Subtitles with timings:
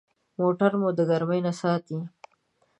[0.39, 1.99] موټر مو د ګرمي نه ساتي.